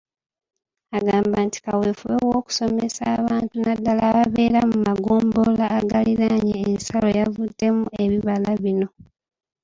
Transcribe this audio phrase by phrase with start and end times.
[0.97, 8.87] Agamba nti kaweefube w'okusomesa abantu naddala ababeera mu magombolola agaliraanye ensalo y'avuddemu ebibala bino.